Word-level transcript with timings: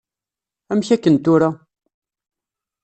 Amek 0.71 0.89
aken 0.95 1.15
tura? 1.23 1.49